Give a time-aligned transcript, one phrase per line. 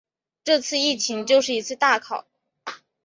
[0.43, 2.25] 这次疫情就是一次大考